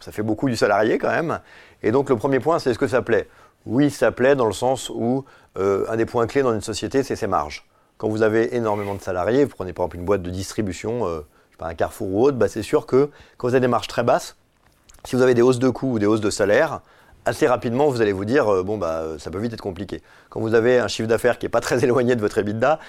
ça 0.02 0.12
fait 0.12 0.22
beaucoup 0.22 0.50
du 0.50 0.58
salarié 0.58 0.98
quand 0.98 1.12
même. 1.12 1.40
Et 1.82 1.92
donc 1.92 2.10
le 2.10 2.18
premier 2.18 2.42
point, 2.42 2.60
c'est 2.60 2.72
est-ce 2.72 2.80
que 2.80 2.88
ça 2.88 3.02
plaît? 3.02 3.28
Oui, 3.66 3.90
ça 3.90 4.12
plaît 4.12 4.36
dans 4.36 4.46
le 4.46 4.54
sens 4.54 4.90
où 4.90 5.25
euh, 5.58 5.86
un 5.90 5.98
des 5.98 6.06
points 6.06 6.28
clés 6.28 6.42
dans 6.42 6.54
une 6.54 6.62
société, 6.62 7.04
c'est 7.04 7.16
ses 7.16 7.28
marges. 7.28 7.66
Quand 7.98 8.10
vous 8.10 8.24
avez 8.24 8.56
énormément 8.56 8.96
de 8.96 9.02
salariés, 9.02 9.46
vous 9.46 9.56
prenez 9.56 9.74
par 9.74 9.86
exemple 9.86 9.98
une 9.98 10.06
boîte 10.06 10.24
de 10.24 10.30
distribution, 10.30 11.08
euh, 11.08 11.22
pas, 11.58 11.68
un 11.68 11.75
Carrefour 11.75 12.08
ou 12.12 12.24
autre, 12.24 12.38
bah, 12.38 12.48
c'est 12.48 12.63
sûr 12.63 12.86
que 12.86 13.10
quand 13.38 13.48
vous 13.48 13.54
avez 13.54 13.62
des 13.62 13.68
marges 13.68 13.88
très 13.88 14.04
basses, 14.04 14.38
si 15.06 15.16
vous 15.16 15.22
avez 15.22 15.34
des 15.34 15.42
hausses 15.42 15.60
de 15.60 15.69
coûts 15.69 15.94
ou 15.94 16.00
des 16.00 16.08
hausses 16.08 16.22
de 16.22 16.30
salaire, 16.30 16.81
assez 17.25 17.48
rapidement, 17.48 17.90
vous 17.90 18.02
allez 18.02 18.13
vous 18.13 18.25
dire, 18.25 18.48
euh, 18.52 18.63
bon, 18.63 18.78
bah, 18.78 19.04
ça 19.19 19.30
peut 19.30 19.40
vite 19.40 19.54
être 19.54 19.62
compliqué. 19.62 20.02
Quand 20.30 20.40
vous 20.40 20.56
avez 20.56 20.80
un 20.80 20.88
chiffre 20.88 21.08
d'affaires 21.08 21.38
qui 21.38 21.46
n'est 21.46 21.50
pas 21.50 21.62
très 21.62 21.84
éloigné 21.84 22.16
de 22.16 22.22
votre 22.22 22.40
EBITDA, 22.40 22.80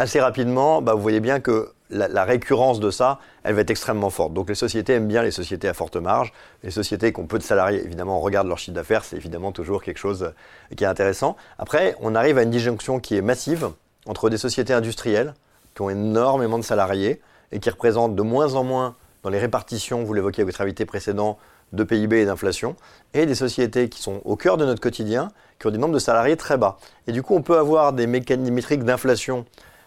assez 0.00 0.18
rapidement, 0.18 0.80
bah, 0.80 0.94
vous 0.94 1.02
voyez 1.02 1.20
bien 1.20 1.40
que 1.40 1.72
la, 1.90 2.24
récurrence 2.24 2.80
de 2.80 2.90
ça, 2.90 3.18
elle 3.42 3.54
va 3.54 3.60
être 3.60 3.70
extrêmement 3.70 4.08
forte. 4.08 4.32
Donc 4.32 4.48
les 4.48 4.54
sociétés 4.54 4.94
aiment 4.94 5.08
bien 5.08 5.22
les 5.22 5.30
sociétés 5.30 5.68
à 5.68 5.74
forte 5.74 5.96
marge. 5.96 6.32
Les 6.62 6.70
sociétés 6.70 7.12
qui 7.12 7.20
ont 7.20 7.26
peu 7.26 7.38
de 7.38 7.42
salariés, 7.42 7.84
évidemment, 7.84 8.16
on 8.16 8.20
regarde 8.20 8.46
leur 8.46 8.56
chiffre 8.56 8.74
d'affaires, 8.74 9.04
c'est 9.04 9.16
évidemment 9.16 9.52
toujours 9.52 9.82
quelque 9.82 9.98
chose 9.98 10.32
qui 10.74 10.84
est 10.84 10.86
intéressant. 10.86 11.36
Après, 11.58 11.96
on 12.00 12.14
arrive 12.14 12.38
à 12.38 12.44
une 12.44 12.50
disjonction 12.50 12.98
qui 12.98 13.16
est 13.16 13.20
massive 13.20 13.68
entre 14.06 14.30
des 14.30 14.38
sociétés 14.38 14.72
industrielles 14.72 15.34
qui 15.74 15.82
ont 15.82 15.90
énormément 15.90 16.58
de 16.58 16.64
salariés 16.64 17.20
et 17.52 17.60
qui 17.60 17.68
représentent 17.68 18.16
de 18.16 18.22
moins 18.22 18.54
en 18.54 18.64
moins 18.64 18.96
dans 19.22 19.30
les 19.30 19.38
répartitions, 19.38 20.02
vous 20.02 20.14
l'évoquiez 20.14 20.42
à 20.42 20.46
votre 20.46 20.62
invité 20.62 20.86
précédent, 20.86 21.36
de 21.72 21.84
PIB 21.84 22.22
et 22.22 22.24
d'inflation, 22.24 22.74
et 23.12 23.26
des 23.26 23.34
sociétés 23.34 23.88
qui 23.88 24.00
sont 24.00 24.22
au 24.24 24.34
cœur 24.34 24.56
de 24.56 24.64
notre 24.64 24.80
quotidien, 24.80 25.30
qui 25.58 25.66
ont 25.66 25.70
des 25.70 25.78
nombres 25.78 25.94
de 25.94 26.00
salariés 26.00 26.36
très 26.36 26.56
bas. 26.56 26.78
Et 27.06 27.12
du 27.12 27.22
coup, 27.22 27.36
on 27.36 27.42
peut 27.42 27.58
avoir 27.58 27.92
des 27.92 28.06
métriques 28.06 28.82
d'inflation 28.82 29.44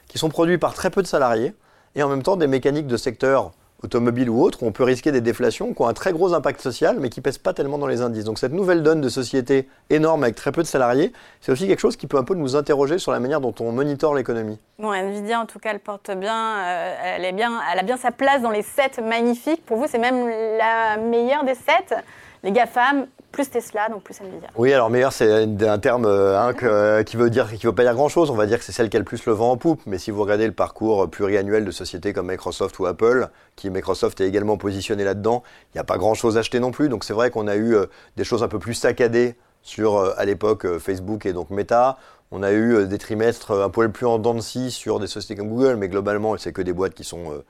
qui 0.08 0.18
sont 0.18 0.30
produits 0.30 0.58
par 0.58 0.74
très 0.74 0.90
peu 0.90 1.02
de 1.02 1.08
salariés, 1.08 1.54
et 1.96 2.04
en 2.04 2.10
même 2.10 2.24
temps 2.24 2.36
des 2.36 2.48
mécaniques 2.48 2.88
de 2.88 2.98
secteur 2.98 3.52
automobile 3.84 4.30
ou 4.30 4.42
autre, 4.42 4.64
où 4.64 4.66
on 4.66 4.72
peut 4.72 4.84
risquer 4.84 5.12
des 5.12 5.22
déflations 5.22 5.74
qui 5.74 5.82
ont 5.82 5.88
un 5.88 5.94
très 5.94 6.14
gros 6.14 6.34
impact 6.34 6.62
social, 6.62 6.98
mais 7.00 7.10
qui 7.10 7.20
pèsent 7.20 7.38
pas 7.38 7.54
tellement 7.54 7.78
dans 7.78 7.88
les 7.88 8.02
indices. 8.02 8.24
Donc 8.24 8.40
cette 8.40 8.54
nouvelle 8.54 8.82
donne 8.82 9.02
de 9.02 9.10
société 9.10 9.68
énorme 9.90 10.24
avec 10.24 10.36
très 10.36 10.54
peu 10.54 10.62
de 10.62 10.68
salariés, 10.68 11.12
c'est 11.42 11.52
aussi 11.52 11.68
quelque 11.68 11.82
chose 11.82 11.98
qui 11.98 12.08
peut 12.08 12.18
un 12.18 12.24
peu 12.24 12.34
nous 12.34 12.56
interroger 12.56 12.98
sur 12.98 13.12
la 13.12 13.20
manière 13.20 13.42
dont 13.42 13.54
on 13.60 13.72
monitore 13.74 14.16
l'économie. 14.16 14.58
Bon, 14.80 14.94
Nvidia, 14.94 15.40
en 15.40 15.46
tout 15.46 15.60
cas, 15.60 15.72
elle 15.72 15.82
porte 15.82 16.12
bien, 16.12 16.60
euh, 16.60 16.96
elle, 17.18 17.36
bien, 17.36 17.60
elle 17.72 17.80
a 17.80 17.84
bien 17.84 17.98
sa 17.98 18.12
place 18.12 18.42
dans 18.42 18.52
les 18.52 18.62
sept 18.62 19.00
magnifiques. 19.00 19.66
Pour 19.66 19.78
vous, 19.78 19.86
c'est 19.88 20.00
même 20.00 20.28
la 20.30 20.98
meilleure 20.98 21.44
des 21.44 21.56
sept? 21.56 21.94
Les 22.44 22.52
GAFAM, 22.52 23.08
plus 23.32 23.50
Tesla, 23.50 23.88
donc 23.88 24.04
plus 24.04 24.20
Nvidia. 24.20 24.50
Oui, 24.58 24.74
alors 24.74 24.90
meilleur, 24.90 25.14
c'est 25.14 25.32
un 25.66 25.80
terme 25.80 26.06
euh, 26.06 26.52
euh, 26.64 27.04
qui 27.04 27.16
veut 27.16 27.30
dire 27.30 27.50
qui 27.54 27.66
veut 27.66 27.74
pas 27.74 27.84
dire 27.84 27.94
grand-chose. 27.94 28.30
On 28.30 28.36
va 28.36 28.46
dire 28.48 28.60
que 28.60 28.66
c'est 28.66 28.74
celle 28.74 28.90
qui 28.90 28.98
a 28.98 29.00
le 29.00 29.06
plus 29.06 29.26
le 29.26 29.32
vent 29.32 29.52
en 29.52 29.58
poupe. 29.58 29.82
Mais 29.86 29.98
si 29.98 30.12
vous 30.12 30.22
regardez 30.22 30.46
le 30.46 30.52
parcours 30.52 31.10
pluriannuel 31.10 31.64
de 31.64 31.72
sociétés 31.72 32.12
comme 32.12 32.30
Microsoft 32.30 32.78
ou 32.80 32.86
Apple, 32.86 33.30
qui 33.56 33.70
Microsoft 33.70 34.20
est 34.20 34.28
également 34.28 34.58
positionné 34.58 35.06
là-dedans, 35.06 35.42
il 35.74 35.78
n'y 35.78 35.80
a 35.80 35.86
pas 35.86 35.98
grand-chose 35.98 36.38
acheté 36.38 36.60
non 36.60 36.72
plus. 36.72 36.90
Donc 36.90 37.06
c'est 37.06 37.14
vrai 37.14 37.30
qu'on 37.32 37.48
a 37.48 37.56
eu 37.56 37.76
euh, 37.76 37.86
des 38.18 38.26
choses 38.26 38.44
un 38.44 38.50
peu 38.50 38.60
plus 38.60 38.74
saccadées 38.74 39.36
sur, 39.62 39.98
à 40.18 40.26
l'époque, 40.26 40.78
Facebook 40.80 41.26
et 41.26 41.32
donc 41.32 41.50
Meta. 41.50 41.98
On 42.32 42.44
a 42.44 42.52
eu 42.52 42.86
des 42.88 42.98
trimestres 42.98 43.52
un 43.52 43.70
peu 43.70 43.88
plus 43.88 44.06
en 44.06 44.20
dents 44.20 44.42
sur 44.42 45.00
des 45.00 45.08
sociétés 45.08 45.40
comme 45.40 45.48
Google, 45.48 45.78
mais 45.78 45.88
globalement, 45.88 46.36
c'est 46.38 46.52
que 46.52 46.62
des 46.62 46.74
boîtes 46.74 46.94
qui 46.94 47.06
sont 47.06 47.42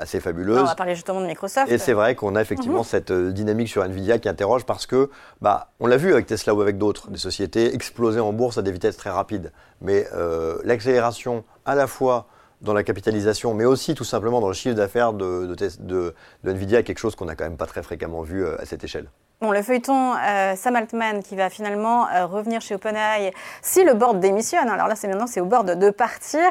assez 0.00 0.18
fabuleuse. 0.18 0.58
on 0.58 0.64
va 0.64 0.74
parler 0.74 0.94
justement 0.94 1.20
de 1.20 1.26
Microsoft. 1.26 1.70
Et 1.70 1.78
c'est 1.78 1.92
vrai 1.92 2.14
qu'on 2.14 2.34
a 2.34 2.40
effectivement 2.40 2.78
mhm. 2.78 2.84
cette 2.84 3.10
euh, 3.10 3.32
dynamique 3.32 3.68
sur 3.68 3.84
Nvidia 3.84 4.18
qui 4.18 4.28
interroge 4.28 4.64
parce 4.64 4.86
que, 4.86 5.10
bah, 5.40 5.70
on 5.78 5.86
l'a 5.86 5.96
vu 5.96 6.12
avec 6.12 6.26
Tesla 6.26 6.54
ou 6.54 6.62
avec 6.62 6.78
d'autres, 6.78 7.10
des 7.10 7.18
sociétés 7.18 7.74
exploser 7.74 8.20
en 8.20 8.32
bourse 8.32 8.58
à 8.58 8.62
des 8.62 8.72
vitesses 8.72 8.96
très 8.96 9.10
rapides. 9.10 9.52
Mais 9.80 10.06
euh, 10.14 10.58
l'accélération 10.64 11.44
à 11.66 11.74
la 11.74 11.86
fois 11.86 12.26
dans 12.60 12.74
la 12.74 12.82
capitalisation, 12.82 13.54
mais 13.54 13.64
aussi 13.64 13.94
tout 13.94 14.04
simplement 14.04 14.40
dans 14.40 14.48
le 14.48 14.54
chiffre 14.54 14.74
d'affaires 14.74 15.12
de, 15.12 15.54
de, 15.80 16.14
Nvidia, 16.44 16.82
quelque 16.82 16.98
chose 16.98 17.16
qu'on 17.16 17.24
n'a 17.24 17.34
quand 17.34 17.44
même 17.44 17.56
pas 17.56 17.66
très 17.66 17.82
fréquemment 17.82 18.22
vu 18.22 18.44
euh, 18.44 18.60
à 18.60 18.66
cette 18.66 18.84
échelle. 18.84 19.08
Bon, 19.40 19.52
le 19.52 19.62
feuilleton 19.62 20.14
euh, 20.16 20.54
Sam 20.54 20.76
Altman 20.76 21.22
qui 21.22 21.34
va 21.34 21.48
finalement 21.48 22.06
euh, 22.08 22.26
revenir 22.26 22.60
chez 22.60 22.74
OpenAI 22.74 23.32
si 23.62 23.82
le 23.84 23.94
board 23.94 24.20
démissionne. 24.20 24.68
Alors 24.68 24.86
là, 24.86 24.94
c'est 24.94 25.08
maintenant 25.08 25.26
c'est 25.26 25.40
au 25.40 25.46
board 25.46 25.78
de 25.78 25.90
partir. 25.90 26.42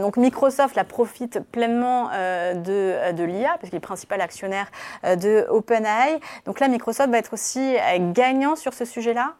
donc 0.00 0.16
Microsoft 0.16 0.74
la 0.74 0.84
profite 0.84 1.40
pleinement 1.52 2.08
de, 2.08 3.12
de 3.12 3.24
l'IA 3.24 3.50
parce 3.60 3.68
qu'il 3.68 3.76
est 3.76 3.80
principal 3.80 4.22
actionnaire 4.22 4.70
de 5.04 5.46
OpenAI. 5.50 6.18
Donc 6.46 6.60
là, 6.60 6.68
Microsoft 6.68 7.10
va 7.10 7.18
être 7.18 7.34
aussi 7.34 7.76
gagnant 8.14 8.56
sur 8.56 8.72
ce 8.72 8.86
sujet-là? 8.86 9.34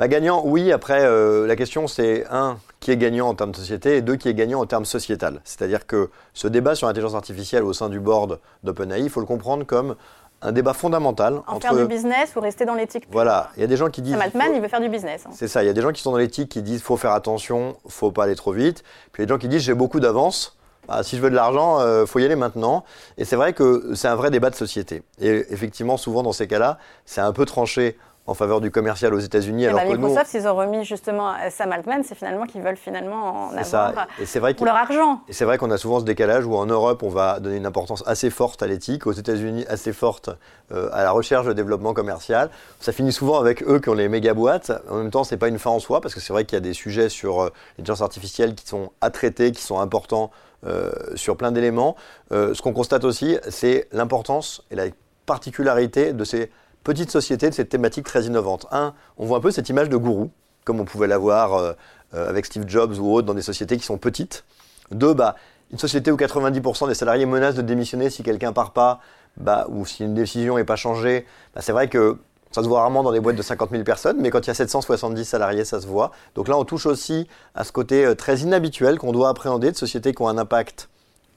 Bah, 0.00 0.08
gagnant, 0.08 0.40
oui. 0.46 0.72
Après, 0.72 1.06
la 1.46 1.56
question 1.56 1.86
c'est 1.86 2.26
un, 2.30 2.56
qui 2.80 2.90
est 2.90 2.96
gagnant 2.96 3.28
en 3.28 3.34
termes 3.34 3.50
de 3.50 3.56
société 3.56 3.96
et 3.96 4.00
deux, 4.00 4.16
qui 4.16 4.30
est 4.30 4.34
gagnant 4.34 4.60
en 4.60 4.64
termes 4.64 4.86
sociétal. 4.86 5.42
C'est-à-dire 5.44 5.86
que 5.86 6.08
ce 6.32 6.48
débat 6.48 6.74
sur 6.74 6.86
l'intelligence 6.86 7.14
artificielle 7.14 7.64
au 7.64 7.74
sein 7.74 7.90
du 7.90 8.00
board 8.00 8.40
d'OpenAI, 8.64 9.02
il 9.02 9.10
faut 9.10 9.20
le 9.20 9.26
comprendre 9.26 9.66
comme 9.66 9.96
un 10.40 10.52
débat 10.52 10.72
fondamental. 10.72 11.42
En 11.46 11.60
faire 11.60 11.74
du 11.74 11.84
business 11.84 12.34
ou 12.34 12.40
rester 12.40 12.64
dans 12.64 12.72
l'éthique 12.72 13.08
Voilà, 13.10 13.50
il 13.58 13.60
y 13.60 13.64
a 13.64 13.66
des 13.66 13.76
gens 13.76 13.90
qui 13.90 14.00
disent... 14.00 14.14
Sam 14.14 14.22
Altman, 14.22 14.54
il 14.54 14.62
veut 14.62 14.68
faire 14.68 14.80
du 14.80 14.88
business. 14.88 15.24
Hein. 15.26 15.32
C'est 15.34 15.48
ça, 15.48 15.62
il 15.62 15.66
y 15.66 15.68
a 15.68 15.74
des 15.74 15.82
gens 15.82 15.92
qui 15.92 16.00
sont 16.00 16.12
dans 16.12 16.16
l'éthique 16.16 16.48
qui 16.48 16.62
disent 16.62 16.80
faut 16.80 16.96
faire 16.96 17.12
attention, 17.12 17.76
faut 17.86 18.10
pas 18.10 18.24
aller 18.24 18.36
trop 18.36 18.52
vite. 18.52 18.82
Puis 19.12 19.20
il 19.20 19.22
y 19.22 19.24
a 19.24 19.26
des 19.26 19.34
gens 19.34 19.38
qui 19.38 19.48
disent 19.48 19.60
j'ai 19.60 19.74
beaucoup 19.74 20.00
d'avance, 20.00 20.56
bah, 20.88 21.02
si 21.02 21.16
je 21.16 21.20
veux 21.20 21.28
de 21.28 21.34
l'argent, 21.34 21.80
il 21.80 21.84
euh, 21.84 22.06
faut 22.06 22.20
y 22.20 22.24
aller 22.24 22.36
maintenant. 22.36 22.84
Et 23.18 23.26
c'est 23.26 23.36
vrai 23.36 23.52
que 23.52 23.92
c'est 23.94 24.08
un 24.08 24.16
vrai 24.16 24.30
débat 24.30 24.48
de 24.48 24.54
société. 24.54 25.02
Et 25.20 25.44
effectivement, 25.50 25.98
souvent 25.98 26.22
dans 26.22 26.32
ces 26.32 26.48
cas-là, 26.48 26.78
c'est 27.04 27.20
un 27.20 27.32
peu 27.32 27.44
tranché 27.44 27.98
en 28.30 28.34
faveur 28.34 28.60
du 28.60 28.70
commercial 28.70 29.12
aux 29.12 29.18
États-Unis. 29.18 29.66
Alors 29.66 29.80
bah, 29.80 29.86
Microsoft, 29.86 30.32
ils 30.34 30.46
ont 30.46 30.54
remis 30.54 30.84
justement 30.84 31.34
Sam 31.50 31.72
Altman, 31.72 32.02
c'est 32.04 32.14
finalement 32.14 32.46
qu'ils 32.46 32.62
veulent 32.62 32.76
finalement 32.76 33.48
en 33.48 33.56
avoir 33.56 34.06
vrai 34.36 34.54
pour 34.54 34.66
leur 34.66 34.76
argent. 34.76 35.20
Et 35.28 35.32
c'est 35.32 35.44
vrai 35.44 35.58
qu'on 35.58 35.70
a 35.72 35.76
souvent 35.76 35.98
ce 35.98 36.04
décalage 36.04 36.46
où 36.46 36.54
en 36.54 36.66
Europe, 36.66 37.02
on 37.02 37.08
va 37.08 37.40
donner 37.40 37.56
une 37.56 37.66
importance 37.66 38.04
assez 38.06 38.30
forte 38.30 38.62
à 38.62 38.68
l'éthique, 38.68 39.08
aux 39.08 39.12
États-Unis 39.12 39.66
assez 39.68 39.92
forte 39.92 40.30
euh, 40.70 40.88
à 40.92 41.02
la 41.02 41.10
recherche 41.10 41.44
de 41.46 41.52
développement 41.52 41.92
commercial. 41.92 42.50
Ça 42.78 42.92
finit 42.92 43.12
souvent 43.12 43.40
avec 43.40 43.64
eux 43.64 43.80
qui 43.80 43.88
ont 43.88 43.94
les 43.94 44.08
méga 44.08 44.32
boîtes. 44.32 44.70
En 44.88 44.98
même 44.98 45.10
temps, 45.10 45.24
c'est 45.24 45.36
pas 45.36 45.48
une 45.48 45.58
fin 45.58 45.70
en 45.70 45.80
soi 45.80 46.00
parce 46.00 46.14
que 46.14 46.20
c'est 46.20 46.32
vrai 46.32 46.44
qu'il 46.44 46.54
y 46.54 46.58
a 46.58 46.60
des 46.60 46.72
sujets 46.72 47.08
sur 47.08 47.40
euh, 47.40 47.52
l'intelligence 47.78 48.02
artificielle 48.02 48.54
qui 48.54 48.66
sont 48.66 48.92
à 49.00 49.10
traiter, 49.10 49.50
qui 49.50 49.62
sont 49.62 49.80
importants 49.80 50.30
euh, 50.64 50.92
sur 51.16 51.36
plein 51.36 51.50
d'éléments. 51.50 51.96
ce 52.30 52.62
qu'on 52.62 52.72
constate 52.72 53.02
aussi, 53.02 53.38
c'est 53.48 53.88
l'importance 53.90 54.62
et 54.70 54.76
la 54.76 54.84
particularité 55.26 56.12
de 56.12 56.24
ces 56.24 56.50
petite 56.84 57.10
société 57.10 57.48
de 57.48 57.54
cette 57.54 57.68
thématique 57.68 58.04
très 58.04 58.24
innovante. 58.24 58.66
Un, 58.70 58.94
on 59.18 59.26
voit 59.26 59.38
un 59.38 59.40
peu 59.40 59.50
cette 59.50 59.68
image 59.68 59.88
de 59.88 59.96
gourou 59.96 60.30
comme 60.64 60.78
on 60.78 60.84
pouvait 60.84 61.06
l'avoir 61.06 61.74
avec 62.12 62.44
Steve 62.44 62.64
Jobs 62.68 62.98
ou 62.98 63.12
autres 63.14 63.26
dans 63.26 63.34
des 63.34 63.42
sociétés 63.42 63.76
qui 63.78 63.84
sont 63.84 63.96
petites. 63.96 64.44
Deux, 64.90 65.14
bah, 65.14 65.36
une 65.70 65.78
société 65.78 66.10
où 66.10 66.16
90% 66.16 66.88
des 66.88 66.94
salariés 66.94 67.26
menacent 67.26 67.54
de 67.54 67.62
démissionner 67.62 68.10
si 68.10 68.22
quelqu'un 68.22 68.52
part 68.52 68.72
pas, 68.72 69.00
bah, 69.36 69.66
ou 69.68 69.86
si 69.86 70.04
une 70.04 70.14
décision 70.14 70.56
n'est 70.56 70.64
pas 70.64 70.76
changée, 70.76 71.26
bah, 71.54 71.60
c'est 71.62 71.72
vrai 71.72 71.88
que 71.88 72.18
ça 72.50 72.64
se 72.64 72.68
voit 72.68 72.80
rarement 72.80 73.04
dans 73.04 73.12
des 73.12 73.20
boîtes 73.20 73.36
de 73.36 73.42
50 73.42 73.70
000 73.70 73.84
personnes, 73.84 74.16
mais 74.20 74.30
quand 74.30 74.40
il 74.40 74.48
y 74.48 74.50
a 74.50 74.54
770 74.54 75.24
salariés, 75.24 75.64
ça 75.64 75.80
se 75.80 75.86
voit. 75.86 76.10
Donc 76.34 76.48
là, 76.48 76.58
on 76.58 76.64
touche 76.64 76.86
aussi 76.86 77.28
à 77.54 77.62
ce 77.62 77.70
côté 77.70 78.04
euh, 78.04 78.16
très 78.16 78.38
inhabituel 78.38 78.98
qu'on 78.98 79.12
doit 79.12 79.28
appréhender 79.28 79.70
de 79.70 79.76
sociétés 79.76 80.12
qui 80.12 80.22
ont 80.22 80.28
un 80.28 80.38
impact 80.38 80.88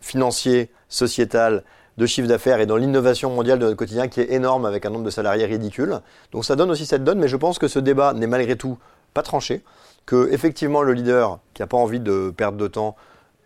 financier, 0.01 0.71
sociétal, 0.89 1.63
de 1.97 2.05
chiffre 2.05 2.27
d'affaires 2.27 2.59
et 2.59 2.65
dans 2.65 2.77
l'innovation 2.77 3.29
mondiale 3.29 3.59
de 3.59 3.65
notre 3.65 3.77
quotidien 3.77 4.07
qui 4.07 4.21
est 4.21 4.31
énorme 4.31 4.65
avec 4.65 4.85
un 4.85 4.89
nombre 4.89 5.05
de 5.05 5.09
salariés 5.09 5.45
ridicule. 5.45 6.00
Donc 6.31 6.45
ça 6.45 6.55
donne 6.55 6.71
aussi 6.71 6.85
cette 6.85 7.03
donne, 7.03 7.19
mais 7.19 7.27
je 7.27 7.38
pense 7.38 7.59
que 7.59 7.67
ce 7.67 7.79
débat 7.79 8.13
n'est 8.13 8.27
malgré 8.27 8.55
tout 8.55 8.77
pas 9.13 9.21
tranché, 9.21 9.63
que 10.05 10.29
effectivement 10.31 10.81
le 10.81 10.93
leader 10.93 11.39
qui 11.53 11.62
n'a 11.62 11.67
pas 11.67 11.77
envie 11.77 12.00
de 12.00 12.33
perdre 12.35 12.57
de 12.57 12.67
temps 12.67 12.95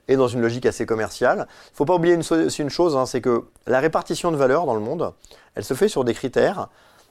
est 0.07 0.15
dans 0.15 0.27
une 0.27 0.41
logique 0.41 0.65
assez 0.65 0.85
commerciale. 0.85 1.47
Il 1.67 1.71
ne 1.71 1.75
faut 1.75 1.85
pas 1.85 1.95
oublier 1.95 2.15
une, 2.15 2.69
chose, 2.69 2.95
hein, 2.95 3.05
c'est 3.05 3.21
que 3.21 3.43
la 3.65 3.79
répartition 3.79 4.31
de 4.31 4.37
valeur 4.37 4.65
dans 4.65 4.73
le 4.73 4.79
monde, 4.79 5.13
elle 5.55 5.65
se 5.65 5.73
fait 5.73 5.89
sur 5.89 6.05
des 6.05 6.13
critères 6.13 6.69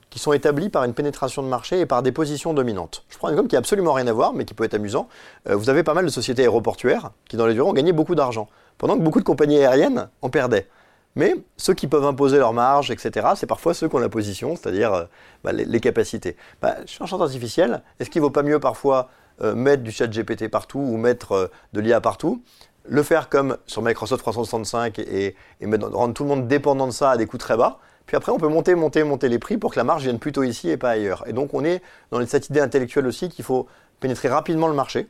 qui 0.09 0.19
sont 0.19 0.33
établis 0.33 0.71
par 0.71 0.85
une 0.85 0.95
pénétration 0.95 1.43
de 1.43 1.49
marché 1.49 1.81
et 1.81 1.87
par 1.87 2.03
des 2.03 2.13
positions 2.13 2.55
dominantes. 2.55 3.05
Je 3.09 3.19
prends 3.19 3.29
un 3.29 3.33
exemple 3.33 3.49
qui 3.49 3.57
n'a 3.57 3.59
absolument 3.59 3.93
rien 3.93 4.07
à 4.07 4.13
voir, 4.13 4.33
mais 4.33 4.45
qui 4.45 4.55
peut 4.55 4.65
être 4.65 4.75
amusant. 4.75 5.09
Euh, 5.49 5.57
vous 5.57 5.69
avez 5.69 5.83
pas 5.83 5.95
mal 5.95 6.05
de 6.05 6.11
sociétés 6.11 6.43
aéroportuaires 6.43 7.11
qui, 7.29 7.37
dans 7.37 7.47
les 7.47 7.55
durées, 7.55 7.69
ont 7.69 7.73
gagné 7.73 7.93
beaucoup 7.93 8.15
d'argent, 8.15 8.49
pendant 8.79 8.97
que 8.97 9.03
beaucoup 9.03 9.19
de 9.19 9.25
compagnies 9.25 9.59
aériennes 9.59 10.09
en 10.23 10.31
perdaient. 10.31 10.69
Mais 11.17 11.35
ceux 11.57 11.75
qui 11.75 11.89
peuvent 11.89 12.05
imposer 12.05 12.39
leurs 12.39 12.53
marges, 12.53 12.91
etc., 12.91 13.29
c'est 13.35 13.47
parfois 13.47 13.75
ceux 13.75 13.89
qui 13.89 13.97
ont 13.97 14.01
la 14.01 14.09
position, 14.09 14.55
c'est-à-dire 14.55 14.93
euh, 14.95 15.05
bah, 15.43 15.53
les, 15.53 15.81
capacités. 15.81 16.37
Bah, 16.63 16.77
sur 16.87 17.03
un 17.03 17.07
champ 17.07 17.21
artificiel, 17.21 17.83
est-ce 17.99 18.11
qu'il 18.11 18.21
ne 18.21 18.27
vaut 18.27 18.31
pas 18.31 18.43
mieux 18.43 18.61
parfois 18.61 19.09
euh, 19.43 19.55
mettre 19.55 19.83
du 19.83 19.91
chat 19.91 20.07
GPT 20.07 20.49
partout 20.49 20.79
ou 20.79 20.97
mettre 20.97 21.51
de 21.73 21.81
l'IA 21.81 22.01
partout? 22.01 22.43
Le 22.89 23.03
faire 23.03 23.29
comme 23.29 23.57
sur 23.67 23.83
Microsoft 23.83 24.23
365 24.23 25.01
et, 25.01 25.35
et 25.61 25.67
rendre 25.67 26.15
tout 26.15 26.23
le 26.23 26.29
monde 26.29 26.47
dépendant 26.47 26.87
de 26.87 26.93
ça 26.93 27.11
à 27.11 27.17
des 27.17 27.27
coûts 27.27 27.39
très 27.39 27.57
bas, 27.57 27.81
puis 28.07 28.17
après, 28.17 28.31
on 28.33 28.39
peut 28.39 28.49
monter, 28.49 28.75
monter, 28.75 29.03
monter 29.03 29.29
les 29.29 29.39
prix 29.39 29.59
pour 29.59 29.73
que 29.73 29.79
la 29.79 29.85
marge 29.85 30.05
vienne 30.05 30.21
plutôt 30.21 30.45
ici 30.45 30.71
et 30.71 30.77
pas 30.77 30.91
ailleurs. 30.91 31.25
Et 31.27 31.33
donc, 31.33 31.55
on 31.55 31.65
est 31.65 31.83
dans 32.13 32.25
cette 32.27 32.49
idée 32.49 32.61
intellectuelle 32.61 33.07
aussi 33.07 33.29
qu'il 33.29 33.45
faut 33.45 33.67
pénétrer 33.99 34.29
rapidement 34.29 34.69
le 34.69 34.75
marché 34.75 35.09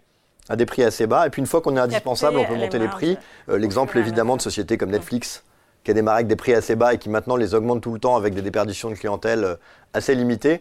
à 0.49 0.57
des 0.57 0.65
prix 0.65 0.83
assez 0.83 1.07
bas. 1.07 1.27
Et 1.27 1.31
puis, 1.31 1.41
une 1.41 1.47
fois 1.47 1.61
qu'on 1.61 1.77
est 1.77 1.81
indispensable, 1.81 2.39
on 2.39 2.47
peut 2.47 2.57
monter 2.57 2.79
les, 2.79 2.89
prix. 2.89 3.19
Euh, 3.51 3.59
l'exemple, 3.59 3.99
évidemment, 3.99 4.37
de 4.37 4.43
sociétés 4.43 4.79
comme 4.79 4.91
Netflix, 4.91 5.45
qui 5.87 5.93
a 5.93 5.95
démarré 5.95 6.17
avec 6.17 6.27
des 6.27 6.35
prix 6.35 6.53
assez 6.53 6.75
bas 6.75 6.95
et 6.95 6.99
qui 6.99 7.09
maintenant 7.09 7.37
les 7.37 7.55
augmente 7.55 7.81
tout 7.81 7.93
le 7.93 8.01
temps 8.01 8.17
avec 8.17 8.35
des 8.35 8.43
déperditions 8.43 8.91
de 8.91 8.97
clientèle 8.97 9.45
euh, 9.45 9.55
assez 9.95 10.17
limitées, 10.17 10.61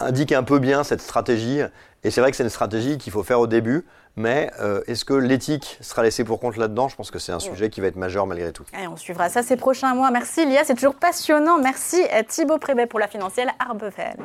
indique 0.00 0.32
un 0.32 0.42
peu 0.42 0.58
bien 0.58 0.82
cette 0.82 1.00
stratégie. 1.00 1.60
Et 2.02 2.10
c'est 2.10 2.20
vrai 2.20 2.32
que 2.32 2.36
c'est 2.36 2.42
une 2.42 2.50
stratégie 2.50 2.98
qu'il 2.98 3.12
faut 3.12 3.22
faire 3.22 3.38
au 3.38 3.46
début. 3.46 3.86
Mais 4.16 4.50
euh, 4.60 4.82
est-ce 4.88 5.04
que 5.04 5.14
l'éthique 5.14 5.78
sera 5.80 6.02
laissée 6.02 6.24
pour 6.24 6.40
compte 6.40 6.56
là-dedans? 6.56 6.88
Je 6.88 6.96
pense 6.96 7.12
que 7.12 7.20
c'est 7.20 7.32
un 7.32 7.38
sujet 7.38 7.70
qui 7.70 7.80
va 7.80 7.86
être 7.86 7.96
majeur 7.96 8.26
malgré 8.26 8.52
tout. 8.52 8.64
on 8.90 8.96
suivra 8.96 9.28
ça 9.28 9.44
ces 9.44 9.56
prochains 9.56 9.94
mois. 9.94 10.10
Merci 10.10 10.44
Lia, 10.44 10.64
c'est 10.64 10.74
toujours 10.74 10.96
passionnant. 10.96 11.58
Merci 11.58 12.02
Thibaut 12.28 12.58
Prébet 12.58 12.86
pour 12.86 12.98
la 12.98 13.06
financière 13.06 13.46
Arbevel. 13.60 14.16